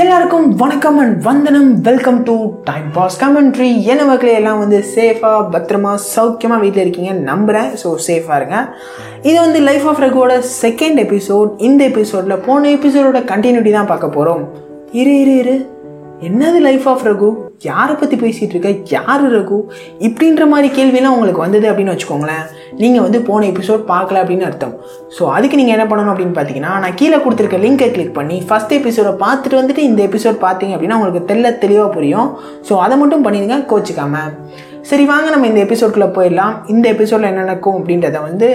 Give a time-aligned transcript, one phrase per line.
[0.00, 1.70] எல்லாருக்கும் வணக்கம் அண்ட் வந்தனம்.
[1.86, 2.34] Welcome to
[2.68, 8.38] time pass commentary என்ன மக்களே எல்லாம் வந்து சேஃபாக பத்திரமா சௌக்கியமாக வீட்டில் இருக்கீங்க நம்புகிறேன் ஸோ சேஃபாக
[8.40, 8.58] இருங்க.
[9.28, 14.42] இது வந்து லைஃப் ஆஃப் ரகுவோட செகண்ட் எபிசோட் இந்த எபிசோடில் போன எபிசோடோட கண்டினியூட்டி தான் பார்க்க போகிறோம்
[15.02, 15.56] இரு இரு இரு.
[16.28, 17.30] என்னது லைஃப் ஆஃப் ரகு
[17.70, 18.70] யாரை பற்றி பேசிகிட்டு இருக்க?
[18.96, 19.60] யார் ரகு
[20.08, 22.44] இப்படின்ற மாதிரி கேள்வியெல்லாம் உங்களுக்கு வந்தது அப்படின்னு வச்சுக்கோங்களேன்.
[22.80, 24.74] நீங்கள் வந்து போன எபிசோட் பார்க்கல அப்படின்னு அர்த்தம்.
[25.16, 29.12] ஸோ அதுக்கு நீங்கள் என்ன பண்ணணும் அப்படின்னு பார்த்தீங்கன்னா நான் கீழே கொடுத்துருக்க லிங்கை கிளிக் பண்ணி ஃபஸ்ட் எபிசோடை
[29.24, 32.28] பார்த்துட்டு வந்துட்டு இந்த எபிசோட் பார்த்தீங்க அப்படின்னா உங்களுக்கு தெல்ல தெளிவாக புரியும்.
[32.68, 34.24] ஸோ அதை மட்டும் பண்ணிடுங்க கோச்சிக்காம.
[34.90, 36.54] சரி வாங்க நம்ம இந்த எபிசோட்குள்ளே போயிடலாம்.
[36.74, 38.50] இந்த எபிசோடில் என்ன நடக்கும் அப்படின்றத வந்து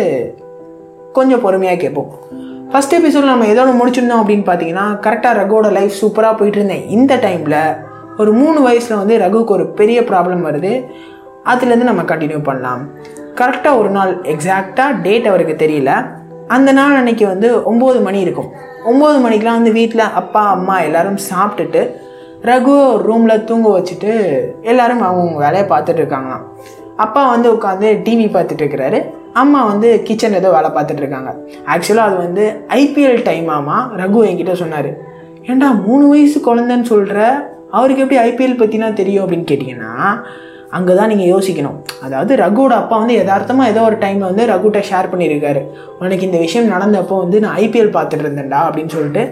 [1.18, 2.10] கொஞ்சம் பொறுமையாக கேட்போம்.
[2.72, 6.84] ஃபஸ்ட் எபிசோடில் நம்ம ஏதோ ஒன்று முடிச்சிருந்தோம் அப்படின்னு பார்த்தீங்கன்னா கரெக்டாக ரகுவோட லைஃப் சூப்பராக போயிட்டு இருந்தேன்.
[6.98, 7.60] இந்த டைமில்
[8.22, 10.74] ஒரு மூணு வயசில் வந்து ரகுவுக்கு ஒரு பெரிய ப்ராப்ளம் வருது.
[11.52, 12.82] அதுலேருந்து நம்ம கண்டினியூ பண்ணலாம்.
[13.40, 15.92] கரெக்டாக ஒரு நாள் எக்ஸாக்டாக டேட் அவருக்கு தெரியல.
[16.48, 18.52] அந்த நாள் அன்னைக்கு வந்து ஒம்பது மணி இருக்கும்.
[18.86, 21.82] ஒம்பது மணிக்கெலாம் வந்து வீட்டில் அப்பா அம்மா எல்லாரும் சாப்பிட்டுட்டு
[22.42, 24.14] ரகு ஒரு ரூமில் தூங்க வச்சுட்டு
[24.62, 26.46] எல்லாரும் அவங்க வேலையை பார்த்துட்டு இருக்காங்களாம்.
[26.96, 29.00] அப்பா வந்து உட்காந்து டிவி பார்த்துட்டு இருக்கிறாரு.
[29.34, 31.32] அம்மா வந்து கிச்சன் ஏதோ வேலை பார்த்துட்டு இருக்காங்க.
[31.66, 34.92] ஆக்சுவலாக அது வந்து ஐபிஎல் டைம் ஆமா ரகு என்கிட்ட சொன்னார்.
[35.44, 37.20] ஏண்டா மூணு வயசு குழந்தைன்னு சொல்கிற
[37.72, 39.28] அவருக்கு எப்படி ஐபிஎல் பற்றினா தெரியும்?
[39.28, 40.20] அப்படின்னு கேட்டிங்கன்னா
[40.76, 41.78] அங்கே தான் நீங்கள் யோசிக்கணும்.
[42.06, 45.62] அதாவது ரகுவோட அப்பா வந்து யதார்த்தமாக ஏதோ ஒரு டைமில் வந்து ரகுட்ட ஷேர் பண்ணியிருக்காரு.
[46.00, 49.24] உனக்கு இந்த விஷயம் நடந்தப்போ வந்து நான் ஐபிஎல் பார்த்துட்டு இருந்தேன்டா அப்படின்னு சொல்லிட்டு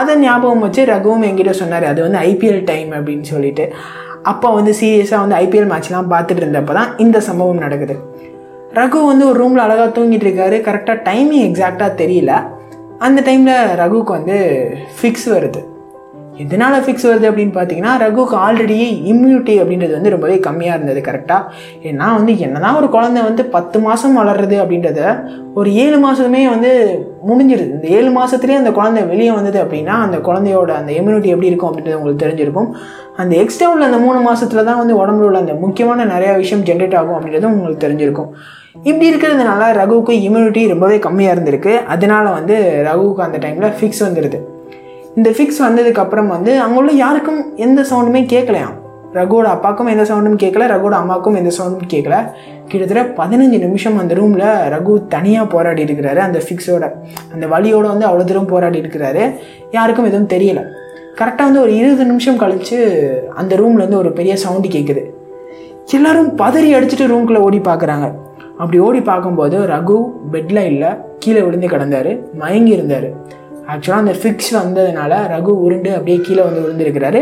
[0.00, 3.66] அதை ஞாபகம் வச்சு ரகுவும் என்கிட்ட சொன்னார் அது வந்து ஐபிஎல் டைம் அப்படின்னு சொல்லிட்டு.
[4.22, 7.96] அப்பா வந்து சீரியஸாக வந்து ஐபிஎல் மேட்ச்லாம் பார்த்துட்டு இருந்தப்போ தான் இந்த சம்பவம் நடக்குது.
[8.78, 10.56] ரகு வந்து ஒரு ரூமில் அழகாக தூங்கிட்டு இருக்காரு.
[10.68, 12.32] கரெக்டாக டைமிங் எக்ஸாக்டாக தெரியல.
[13.06, 14.38] அந்த டைமில் ரகுவுக்கு வந்து
[14.98, 15.60] ஃபிக்ஸ் வருது.
[16.38, 18.76] எதனால் ஃபிக்ஸ் வருது அப்படின்னு பார்த்தீங்கன்னா ரகுவுக்கு ஆல்ரெடி
[19.12, 21.42] இம்யூனிட்டி அப்படின்றது வந்து ரொம்பவே கம்மியாக இருந்தது கரெக்டாக
[21.82, 25.00] ஏன்னா வந்து என்னதான் ஒரு குழந்தை வந்து பத்து மாதம் வளர்றது அப்படின்றத
[25.54, 26.70] ஒரு ஏழு மாதமே வந்து
[27.28, 27.72] முடிஞ்சிருது.
[27.76, 31.94] இந்த ஏழு மாதத்துலேயே அந்த குழந்தை வெளியே வந்தது அப்படின்னா அந்த குழந்தையோட அந்த இம்யூனிட்டி எப்படி இருக்கும் அப்படின்றது
[31.94, 32.68] உங்களுக்கு தெரிஞ்சிருக்கும்.
[33.16, 36.96] அந்த எக்ஸ்ட்ரா உள்ள அந்த மூணு மாதத்துல தான் வந்து உடம்புல உள்ள அந்த முக்கியமான நிறையா விஷயம் ஜென்ரேட்
[36.96, 38.30] ஆகும் அப்படின்றதும் உங்களுக்கு தெரிஞ்சிருக்கும்.
[38.82, 41.84] இப்படி இருக்கிறதுனால ரகுவுக்கு இம்யூனிட்டி ரொம்பவே கம்மியாக இருந்திருக்கு.
[41.84, 44.40] அதனால வந்து ரகுவுக்கு அந்த டைமில் ஃபிக்ஸ் வந்துடுது
[45.14, 48.76] இந்த ஃபிக்ஸ் வந்ததுக்கப்புறம் வந்து அங்குள்ள யாருக்கும் எந்த சவுண்டுமே கேட்கலையாம்
[49.14, 52.16] ரகுவோட அப்பாவுக்கும் எந்த சவுண்டும் கேட்கல ரகுவோட அம்மாவுக்கும் எந்த சவுண்டும் கேட்கல
[52.66, 56.90] கிட்டத்தட்ட பதினஞ்சு நிமிஷம் அந்த ரூமில் ரகு தனியாக போராடி இருக்கிறாரு அந்த ஃபிக்ஸோட
[57.32, 59.34] அந்த வழியோட வந்து அவ்வளோ தூரம் போராடி இருக்கிறாரு.
[59.70, 60.64] யாருக்கும் எதுவும் தெரியலை.
[61.18, 62.78] கரெக்டாக வந்து ஒரு இருபது நிமிஷம் கழித்து
[63.34, 65.04] அந்த ரூமில் வந்து ஒரு பெரிய சவுண்டு கேட்குது
[65.92, 68.14] எல்லோரும் பதறி அடிச்சுட்டு ரூம்குள்ளே ஓடி பார்க்குறாங்க
[68.58, 73.36] அப்படி ஓடி பார்க்கும்போது ரகு பெட்டில் இல்லை கீழே விழுந்து கிடந்தாரு மயங்கி இருந்தார்.
[73.72, 77.20] ஆக்சுவலாக அந்த ஃபிக்ஸ் வந்ததுனால ரகு உருண்டு அப்படியே கீழே வந்து விழுந்துருக்கிறாரு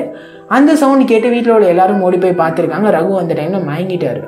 [0.48, 2.88] அந்த சவுண்ட் கேட்டு வீட்டில் உள்ள எல்லாரும் ஓடி போய் பார்த்துருக்காங்க.
[2.98, 4.20] ரகு அந்த டைமில் மயங்கிட்டார்.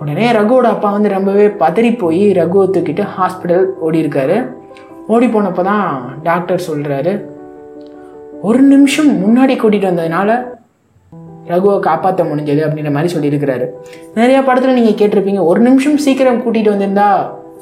[0.00, 4.36] உடனே ரகுவோட அப்பா வந்து ரொம்பவே பதறி போய் ரகுவை தூக்கிட்டு ஹாஸ்பிட்டல் ஓடி இருக்காரு
[5.06, 5.86] ஓடி போனப்போ தான்
[6.22, 7.12] டாக்டர் சொல்கிறாரு
[8.42, 10.30] ஒரு நிமிஷம் முன்னாடி கூட்டிகிட்டு வந்ததுனால
[11.48, 13.66] ரகுவை காப்பாற்ற முடிஞ்சது அப்படின்ற மாதிரி சொல்லியிருக்கிறாரு.
[14.14, 17.10] நிறையா படத்தில் நீங்கள் கேட்டிருப்பீங்க ஒரு நிமிஷம் சீக்கிரம் கூட்டிகிட்டு வந்திருந்தா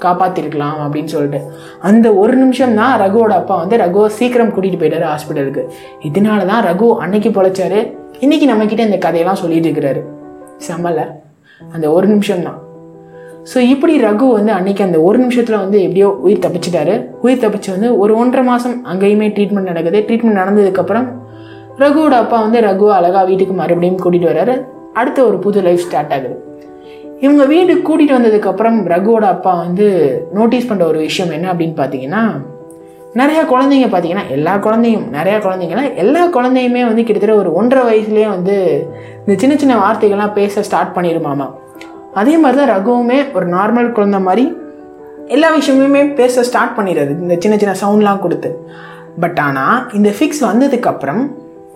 [0.05, 1.41] காப்பாற்றிருக்கலாம் அப்படின்னு சொல்லிட்டு.
[1.89, 5.65] அந்த ஒரு நிமிஷம் தான் ரகுவோட அப்பா வந்து ரகுவை சீக்கிரம் கூட்டிகிட்டு போயிட்டாரு ஹாஸ்பிட்டலுக்கு.
[6.09, 7.81] இதனால தான் ரகு அன்னைக்கு பொழைச்சாரு.
[8.27, 10.03] இன்னைக்கு நம்மக்கிட்ட இந்த கதையெல்லாம் சொல்லிட்டு இருக்கிறாரு.
[10.69, 11.03] செம்மல
[11.75, 12.59] அந்த ஒரு நிமிஷம் தான்.
[13.51, 16.95] ஸோ இப்படி ரகு வந்து அன்னைக்கு அந்த ஒரு நிமிஷத்தில் வந்து எப்படியோ உயிர் தப்பிச்சிட்டாரு.
[17.25, 20.01] உயிர் தப்பிச்சு வந்து ஒரு ஒன்றரை மாதம் அங்கேயுமே ட்ரீட்மெண்ட் நடக்குது.
[20.09, 21.07] ட்ரீட்மெண்ட் நடந்ததுக்கப்புறம்
[21.83, 24.57] ரகுவோட அப்பா வந்து ரகுவை அழகாக வீட்டுக்கு மறுபடியும் கூட்டிகிட்டு வர்றாரு
[25.01, 26.37] அடுத்த ஒரு புது லைஃப் ஸ்டார்ட் ஆகுது.
[27.21, 29.87] இவங்க வீடு கூட்டிகிட்டு வந்ததுக்கப்புறம் ரகுவோட அப்பா வந்து
[30.37, 32.23] நோட்டீஸ் பண்ணுற ஒரு விஷயம் என்ன அப்படின்னு பார்த்தீங்கன்னா
[33.21, 38.57] நிறையா குழந்தைங்க பார்த்தீங்கன்னா எல்லா குழந்தையும் நிறையா குழந்தைங்களாம் எல்லா குழந்தையுமே வந்து கிட்டத்தட்ட ஒரு ஒன்றரை வயசுலேயே வந்து
[39.25, 41.47] இந்த சின்ன சின்ன வார்த்தைகள்லாம் பேச ஸ்டார்ட் பண்ணிடுமாமா.
[42.21, 44.45] அதே மாதிரி தான் ரகுவுமே ஒரு நார்மல் குழந்தை மாதிரி
[45.37, 48.51] எல்லா விஷயமுமே பேச ஸ்டார்ட் பண்ணிடுறது இந்த சின்ன சின்ன சவுண்ட்லாம் கொடுத்து.
[49.23, 51.23] பட் ஆனால் இந்த ஃபிக்ஸ் வந்ததுக்கப்புறம்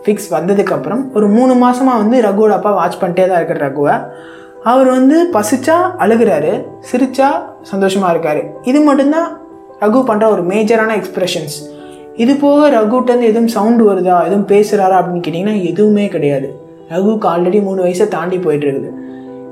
[0.04, 3.96] ஃபிக்ஸ் வந்ததுக்கப்புறம் ஒரு மூணு மாதமாக வந்து ரகுவோட அப்பா வாட்ச் பண்ணிட்டே தான் இருக்கிற ரகுவை.
[4.64, 7.24] அவர் வந்து பசிச்சா அழுகிறாரு சிரிச்சா
[7.62, 8.62] சந்தோஷமாக இருக்கார்.
[8.62, 9.40] இது மட்டும்தான்
[9.80, 11.56] ரகு பண்ணுற ஒரு மேஜரான எக்ஸ்ப்ரெஷன்ஸ்
[12.16, 16.60] இது போக ரகுட்டேருந்து எதுவும் சவுண்டு வருதா எதுவும் பேசுகிறாரா அப்படின்னு கேட்டிங்கன்னா எதுவுமே கிடையாது.
[16.88, 18.90] ரகுவுக்கு ஆல்ரெடி மூணு வயசை தாண்டி போயிட்டுருக்குது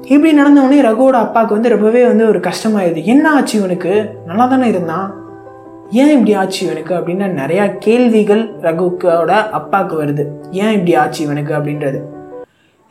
[0.03, 3.05] இப்படி நடந்தவொடனே ரகுவோட அப்பாவுக்கு வந்து ரொம்பவே வந்து ஒரு கஷ்டமாயிருது.
[3.05, 4.11] என்ன ஆச்சு இவனுக்கு?
[4.27, 5.15] நல்லா தானே இருந்தான்?
[5.91, 6.95] ஏன் இப்படி ஆச்சு இவனுக்கு?
[6.95, 10.51] அப்படின்னு நிறையா கேள்விகள் ரகுக்கோட அப்பாவுக்கு வருது.
[10.51, 11.55] ஏன் இப்படி ஆச்சு இவனுக்கு?
[11.55, 12.20] அப்படின்றது.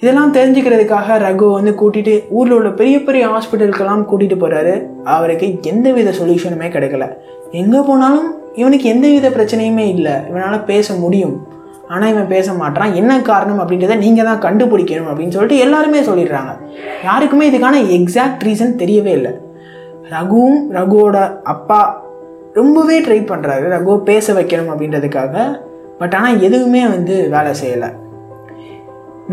[0.02, 4.74] இதெல்லாம் தெரிஞ்சுக்கிறதுக்காக ரகு வந்து கூட்டிகிட்டு ஊரில் உள்ள பெரிய பெரிய ஹாஸ்பிட்டலுக்கெல்லாம் கூட்டிகிட்டு போகிறாரு
[5.16, 7.06] அவருக்கு எந்த வித சொல்யூஷனுமே கிடைக்கல.
[7.62, 8.30] எங்கே போனாலும்
[8.62, 10.16] இவனுக்கு எந்த வித பிரச்சனையுமே இல்லை.
[10.30, 11.36] இவனால் பேச முடியும்.
[11.94, 16.52] ஆனால் இவன் பேச மாட்டான் என்ன காரணம் அப்படின்றத நீங்கள் தான் கண்டுபிடிக்கணும் அப்படின்னு சொல்லிட்டு எல்லாருமே சொல்லிடுறாங்க.
[17.08, 19.34] யாருக்குமே இதுக்கான எக்ஸாக்ட் ரீசன் தெரியவே இல்லை.
[20.16, 21.18] ரகுவும் ரகுவோட
[21.54, 21.82] அப்பா
[22.60, 25.34] ரொம்பவே ட்ரை பண்ணுறாரு ரகுவை பேச வைக்கணும் அப்படின்றதுக்காக.
[26.02, 27.90] பட் ஆனால் எதுவுமே வந்து வேலை செய்யலை.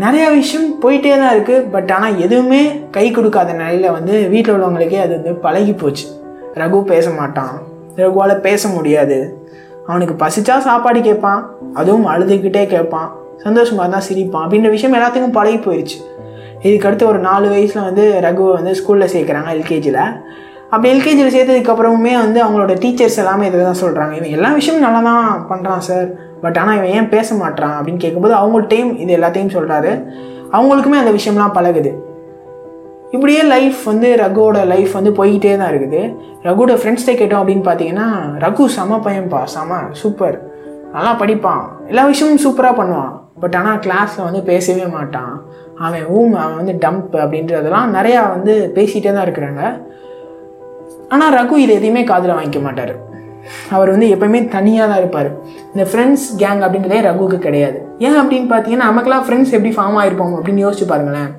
[0.03, 2.61] நிறைய விஷயம் போயிட்டே தான் இருக்குது பட் ஆனால் எதுவுமே
[2.95, 6.05] கை கொடுக்காத நிலையில் வந்து வீட்டில் உள்ளவங்களுக்கே அது வந்து பழகி போச்சு.
[6.61, 7.53] ரகு பேச மாட்டான்.
[7.99, 9.17] ரகுவால் பேச முடியாது.
[9.87, 11.41] அவனுக்கு பசிச்சா சாப்பாடு கேட்பான்.
[11.73, 13.09] அதுவும் அழுதுகிட்டே கேட்பான்.
[13.45, 14.45] சந்தோஷமாக தான் சிரிப்பான்.
[14.45, 15.97] அப்படின்ற விஷயம் எல்லாத்துக்கும் பழகி போயிடுச்சு
[16.65, 20.03] இதுக்கடுத்து ஒரு நாலு வயசில் வந்து ரகுவை வந்து ஸ்கூலில் சேர்க்குறாங்க எல்கேஜியில்
[20.71, 25.27] அப்படி எல்கேஜியில் சேர்த்ததுக்கப்புறமுமே வந்து அவங்களோட டீச்சர்ஸ் எல்லாமே இதை தான் சொல்கிறாங்க இவன் எல்லா விஷயமும் நல்லா தான்
[25.51, 26.07] பண்ணுறான் சார்
[26.41, 29.93] பட் ஆனால் இவன் ஏன் பேச மாட்டான் அப்படின்னு கேட்கும்போது அவங்கள்ட்டையும் இது எல்லாத்தையும் சொல்கிறாரு
[30.57, 31.93] அவங்களுக்குமே அந்த விஷயம்லாம் பழகுது.
[33.15, 36.01] இப்படியே லைஃப் வந்து ரகுவோட லைஃப் வந்து போய்கிட்டே தான் இருக்குது.
[36.43, 38.07] ரகுவோட ஃப்ரெண்ட்ஸ்கிட்ட கேட்டோம் அப்படின்னு பார்த்தீங்கன்னா
[38.45, 40.37] ரகு செம பையன்பா செம சூப்பர்
[40.93, 41.63] நல்லா படிப்பான்.
[41.87, 43.13] எல்லா விஷயமும் சூப்பராக பண்ணுவான்.
[43.41, 45.33] பட் ஆனால் கிளாஸில் வந்து பேசவே மாட்டான்.
[45.85, 49.63] அவன் ஊம் அவன் வந்து டம்ப் அப்படின்றதெல்லாம் நிறையா வந்து பேசிகிட்டே தான் இருக்கிறாங்க.
[51.09, 52.95] ஆனால் ரகு இது எதையுமே காதில் வாங்கிக்க மாட்டார்.
[53.75, 55.29] அவர் வந்து எப்பவுமே தனியாக தான் இருப்பார்.
[55.73, 57.77] இந்த ஃப்ரெண்ட்ஸ் கேங் அப்படின்றதே ரகுவுக்கு கிடையாது.
[58.05, 61.29] ஏன் அப்படின்னு பார்த்தீங்கன்னா நமக்கெல்லாம் ஃப்ரெண்ட்ஸ் எப்படி ஃபார்ம் ஆகிருப்போம் அப்படின்னு யோசிச்சு பாருங்களேன்.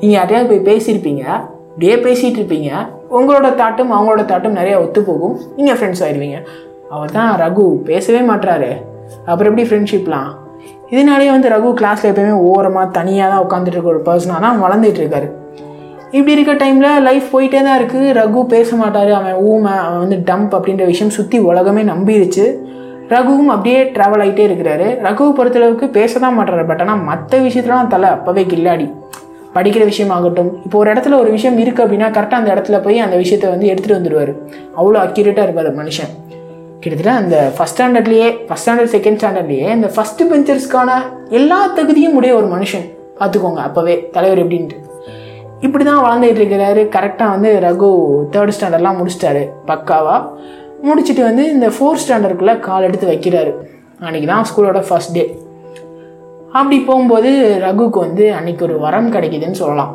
[0.00, 1.24] நீங்கள் யார்ட்டையாவது போய் பேசியிருப்பீங்க
[1.70, 2.70] அப்படியே பேசிகிட்டு இருப்பீங்க
[3.16, 5.36] உங்களோட தாட்டும் அவங்களோட தாட்டும் நிறையா ஒத்து போகும்.
[5.58, 6.38] நீங்கள் ஃப்ரெண்ட்ஸ் ஆயிடுவீங்க
[6.94, 8.70] அவர் தான் ரகு பேசவே மாட்டாரு
[9.30, 10.30] அப்புறம் எப்படி ஃப்ரெண்ட்ஷிப்லாம்
[10.92, 15.28] இதனாலேயே வந்து ரகு கிளாஸில் எப்பயுமே ஓரமாக தனியாக தான் உட்காந்துட்டு இருக்க ஒரு பர்சனாக தான் வளர்ந்துட்டு இருக்காரு.
[16.16, 19.10] இப்படி இருக்க டைமில் லைஃப் போயிட்டே தான் இருக்குது ரகு பேச மாட்டார்.
[19.18, 22.44] அவன் ஊமை அவன் வந்து டம்ப் அப்படின்ற விஷயம் சுற்றி உலகமே நம்பிடுச்சு
[23.14, 24.86] ரகுவும் அப்படியே ட்ராவல் ஆகிட்டே இருக்கிறாரு.
[25.06, 26.64] ரகுவை பொறுத்தளவுக்கு பேச தான் மாட்டாரு.
[26.70, 28.86] பட் ஆனால் மற்ற விஷயத்துலாம் தலை அப்போவே கில்லாடி.
[29.56, 30.50] படிக்கிற விஷயமாகட்டும்.
[30.66, 33.98] இப்போ ஒரு இடத்துல ஒரு விஷயம் இருக்குது அப்படின்னா கரெக்டாக அந்த இடத்துல போய் அந்த விஷயத்தை வந்து எடுத்துகிட்டு
[33.98, 34.32] வந்துடுவார்
[34.80, 36.10] அவ்வளோ அக்யூரேட்டாக இருப்பார் மனுஷன்.
[36.82, 40.98] கிட்டத்தட்ட அந்த ஃபஸ்ட் ஸ்டாண்டர்ட்லேயே ஃபஸ்ட் ஸ்டாண்டர்ட் செகண்ட் ஸ்டாண்டர்ட்லேயே இந்த ஃபஸ்ட்டு பெஞ்சர்ஸ்க்கான
[41.38, 42.86] எல்லா தகுதியும் உடைய ஒரு மனுஷன்.
[43.20, 44.76] பார்த்துக்கோங்க அப்போவே தலைவர் எப்படின்ட்டு.
[45.64, 46.82] இப்படி தான் வாழ்ந்துட்டு இருக்கிறாரு.
[46.96, 47.90] கரெக்டாக வந்து ரகு
[48.34, 49.42] தேர்ட் ஸ்டாண்டர்ட்லாம் முடிச்சிட்டாரு.
[49.70, 50.22] பக்காவாக
[50.88, 53.52] முடிச்சுட்டு வந்து இந்த ஃபோர்த் ஸ்டாண்டர்டுக்குள்ளே கால் எடுத்து வைக்கிறாரு.
[54.06, 55.24] அன்றைக்கி தான் ஸ்கூலோட ஃபஸ்ட் டே
[56.58, 57.30] அப்படி போகும்போது
[57.66, 59.92] ரகுக்கு வந்து அன்னைக்கு ஒரு வரம் கிடைக்குதுன்னு சொல்லலாம்.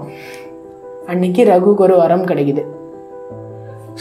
[1.11, 2.63] அன்னைக்கு ரகுக்கு ஒரு வரம் கிடைக்குது.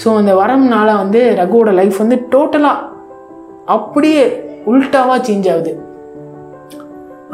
[0.00, 2.88] ஸோ அந்த வரம்னால வந்து ரகுவோட லைஃப் வந்து டோட்டலாக
[3.76, 4.24] அப்படியே
[4.72, 5.72] உல்ட்டாவாக சேஞ்ச் ஆகுது.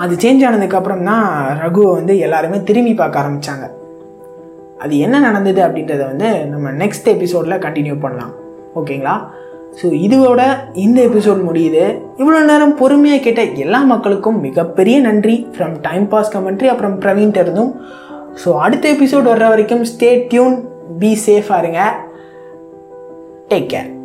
[0.04, 1.26] அது சேஞ்ச் ஆனதுக்கப்புறம் தான்
[1.64, 3.66] ரகுவை வந்து எல்லாருமே திரும்பி பார்க்க ஆரம்பித்தாங்க
[4.78, 8.34] அது என்ன நடந்தது அப்படின்றத வந்து நம்ம நெக்ஸ்ட் எபிசோடில் கண்டினியூ பண்ணலாம்.
[8.74, 9.14] ஓகேங்களா?
[9.80, 10.42] ஸோ இதோட
[10.74, 11.84] இந்த எபிசோட் முடியுது.
[12.16, 15.46] இவ்வளோ நேரம் பொறுமையாக கேட்ட எல்லா மக்களுக்கும் மிகப்பெரிய நன்றி.
[15.56, 17.72] ஃப்ரம் டைம் பாஸ் கமெண்ட்ரி அப்புறம் பிரவீன்ட்டு இருந்தும்
[18.44, 20.56] ஸோ அடுத்த எபிசோட் வர்ற வரைக்கும் ஸ்டே டியூன்
[20.98, 21.82] பி சேஃபாக இருங்க.
[23.48, 23.95] Take care